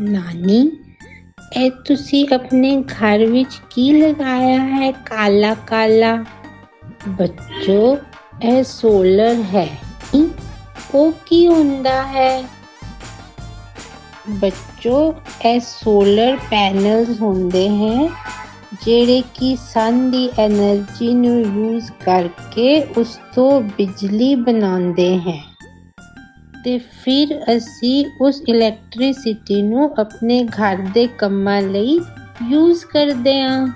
ਨਾਨੀ 0.00 0.60
ਇਹ 1.56 1.70
ਤੁਸੀਂ 1.86 2.26
ਆਪਣੇ 2.34 2.82
ਘਰ 2.82 3.24
ਵਿੱਚ 3.26 3.60
ਕੀ 3.70 3.90
ਲਗਾਇਆ 3.92 4.58
ਹੈ 4.58 4.90
ਕਾਲਾ 4.92 5.54
ਕਾਲਾ 5.54 6.24
ਬੱਚੋ 7.08 7.96
ਇਹ 8.42 8.62
ਸੋਲਰ 8.62 9.42
ਹੈ 9.54 9.68
ਉਹ 10.94 11.12
ਕੀ 11.26 11.46
ਹੁੰਦਾ 11.48 12.02
ਹੈ 12.06 12.44
ਬੱਚੋ 14.30 15.14
ਇਹ 15.46 15.60
ਸੋਲਰ 15.60 16.36
ਪੈਨਲਸ 16.50 17.20
ਹੁੰਦੇ 17.20 17.68
ਹਨ 17.68 18.08
ਜਿਹੜੇ 18.84 19.22
ਕਿ 19.34 19.56
ਸਨ 19.56 20.10
ਦੀ 20.10 20.28
એનર્ਜੀ 20.40 21.14
ਨੂੰ 21.14 21.40
ਯੂਜ਼ 21.40 21.90
ਕਰਕੇ 22.04 22.80
ਉਸ 22.96 23.18
ਤੋਂ 23.34 23.60
ਬਿਜਲੀ 23.60 24.34
ਬਣਾਉਂਦੇ 24.34 25.16
ਹਨ 25.18 25.53
ਤੇ 26.64 26.78
ਫਿਰ 26.78 27.56
ਅਸੀਂ 27.56 28.06
ਉਸ 28.20 28.42
ਇਲੈਕਟ੍ਰਿਸਿਟੀ 28.48 29.62
ਨੂੰ 29.62 29.94
ਆਪਣੇ 29.98 30.44
ਘਰ 30.44 30.76
ਦੇ 30.76 31.06
ਕੰਮਾਂ 31.06 31.62
ਲਈ 31.62 32.00
ਯੂਜ਼ 32.48 32.84
ਕਰਦੇ 32.84 33.40
ਹਾਂ। 33.40 33.68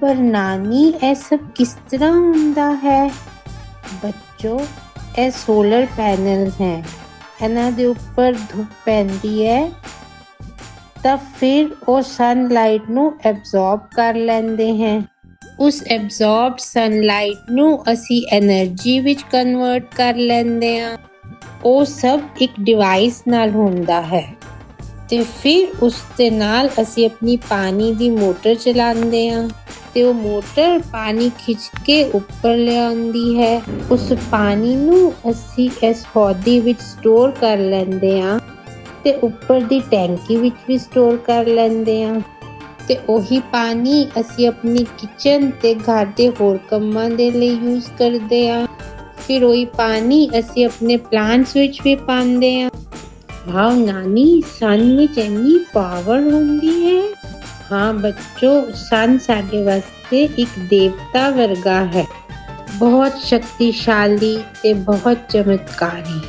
ਪਰ 0.00 0.14
ਨਾਨੀ, 0.14 0.92
ਇਹ 1.04 1.14
ਸਭ 1.14 1.38
ਕਿਸ 1.54 1.76
ਤਰ੍ਹਾਂ 1.90 2.12
ਹੁੰਦਾ 2.12 2.74
ਹੈ? 2.74 3.10
ਬੱਚੋ, 4.02 4.60
ਇਹ 5.18 5.30
ਸੋਲਰ 5.30 5.86
ਪੈਨਲ 5.96 6.50
ਹੈ। 6.60 6.84
ਇਹਨਾਂ 7.42 7.72
ਦੇ 7.72 7.84
ਉੱਪਰ 7.84 8.32
ਧੁੱਪ 8.32 8.68
ਪੈਂਦੀ 8.84 9.46
ਹੈ। 9.46 9.72
ਤਾਂ 11.02 11.16
ਫਿਰ 11.16 11.66
ਉਹ 11.88 12.02
ਸਨਲਾਈਟ 12.02 12.82
ਨੂੰ 12.90 13.14
ਐਬਜ਼ੌਰਬ 13.24 13.80
ਕਰ 13.96 14.14
ਲੈਂਦੇ 14.14 14.84
ਹਨ 14.84 15.02
ਉਸ 15.60 15.84
ਐਬਜ਼ੌਰਬ 15.86 16.54
ਸਨਲਾਈਟ 16.58 17.50
ਨੂੰ 17.50 17.92
ਅਸੀਂ 17.92 18.26
એનર્ਜੀ 18.36 19.00
ਵਿੱਚ 19.00 19.22
ਕਨਵਰਟ 19.22 19.94
ਕਰ 19.94 20.14
ਲੈਂਦੇ 20.14 20.80
ਹਾਂ। 20.80 20.96
ਉਹ 21.64 21.84
ਸਭ 21.84 22.20
ਇੱਕ 22.40 22.52
ਡਿਵਾਈਸ 22.60 23.22
ਨਾਲ 23.28 23.50
ਹੁੰਦਾ 23.50 24.02
ਹੈ। 24.02 24.34
ਤੇ 25.08 25.22
ਫਿਰ 25.42 25.68
ਉਸ 25.82 25.94
ਦੇ 26.18 26.30
ਨਾਲ 26.30 26.68
ਅਸੀਂ 26.82 27.06
ਆਪਣੀ 27.06 27.36
ਪਾਣੀ 27.36 27.92
ਦੀ 27.94 28.10
ਮੋਟਰ 28.10 28.54
ਚਲਾਉਂਦੇ 28.54 29.30
ਹਾਂ 29.30 29.48
ਤੇ 29.94 30.02
ਉਹ 30.02 30.14
ਮੋਟਰ 30.14 30.78
ਪਾਣੀ 30.92 31.30
ਖਿੱਚ 31.38 31.70
ਕੇ 31.84 32.04
ਉੱਪਰ 32.04 32.56
ਲਿਆਉਂਦੀ 32.56 33.38
ਹੈ। 33.38 33.62
ਉਸ 33.90 34.12
ਪਾਣੀ 34.30 34.74
ਨੂੰ 34.76 35.12
ਅਸੀਂ 35.30 35.70
ਇਸ 35.82 36.04
ਹੌਦੀ 36.16 36.60
ਵਿੱਚ 36.60 36.80
ਸਟੋਰ 36.80 37.30
ਕਰ 37.30 37.58
ਲੈਂਦੇ 37.58 38.20
ਹਾਂ 38.22 38.38
ਤੇ 39.04 39.12
ਉੱਪਰ 39.22 39.60
ਦੀ 39.60 39.80
ਟੈਂਕੀ 39.90 40.36
ਵਿੱਚ 40.36 40.56
ਵੀ 40.68 40.78
ਸਟੋਰ 40.78 41.16
ਕਰ 41.16 41.46
ਲੈਂਦੇ 41.46 42.04
ਹਾਂ। 42.04 42.20
ਤੇ 42.88 42.96
ਉਹੀ 43.08 43.40
ਪਾਣੀ 43.52 44.06
ਅਸੀਂ 44.20 44.48
ਆਪਣੀ 44.48 44.84
ਕਿਚਨ 44.98 45.50
ਤੇ 45.62 45.74
ਘਰ 45.74 46.06
ਦੇ 46.16 46.28
ਹੋਰ 46.40 46.58
ਕੰਮਾਂ 46.70 47.10
ਦੇ 47.10 47.30
ਲਈ 47.30 47.48
ਯੂਜ਼ 47.48 47.90
ਕਰਦੇ 47.98 48.50
ਹਾਂ। 48.50 48.66
ਫਿਰ 49.26 49.44
ਉਹੀ 49.44 49.64
ਪਾਣੀ 49.76 50.28
ਅਸੀਂ 50.38 50.66
ਆਪਣੇ 50.66 50.96
ਪਲਾਂਟਸ 50.96 51.56
ਵਿੱਚ 51.56 51.80
ਵੀ 51.84 51.94
ਪਾਉਂਦੇ 51.94 52.62
ਹਾਂ 52.62 52.70
ਵਾਓ 53.48 53.70
ਨਾਨੀ 53.72 54.42
ਸਨ 54.60 54.96
ਵਿੱਚ 54.96 55.18
ਇੰਨੀ 55.18 55.58
ਪਾਵਰ 55.72 56.20
ਹੁੰਦੀ 56.22 56.84
ਹੈ 56.86 57.00
ਹਾਂ 57.72 57.92
ਬੱਚੋ 57.94 58.50
ਸਨ 58.74 59.18
ਸਾਡੇ 59.18 59.62
ਵਾਸਤੇ 59.62 60.28
ਇੱਕ 60.38 60.58
ਦੇਵਤਾ 60.70 61.28
ਵਰਗਾ 61.30 61.84
ਹੈ 61.84 62.04
ਬਹੁਤ 62.76 63.18
ਸ਼ਕਤੀਸ਼ਾਲੀ 63.24 64.36
ਤੇ 64.62 64.72
ਬਹੁਤ 64.72 65.18
ਚਮਤਕਾਰੀ 65.30 66.20